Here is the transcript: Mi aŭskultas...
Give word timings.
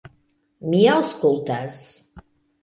Mi 0.73 0.79
aŭskultas... 0.93 1.77